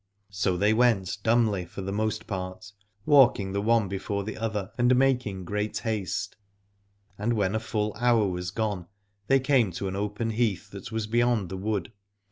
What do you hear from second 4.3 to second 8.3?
other and making great haste, and when a full hour 45